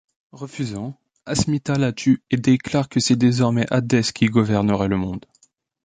Refusant, 0.31 0.99
Asmita 1.27 1.75
la 1.77 1.93
tue 1.93 2.23
et 2.31 2.37
déclare 2.37 2.89
que 2.89 2.99
c’est 2.99 3.15
désormais 3.15 3.67
Hadès 3.71 4.11
qui 4.15 4.25
gouvernerait 4.29 4.87
le 4.87 4.97
monde. 4.97 5.27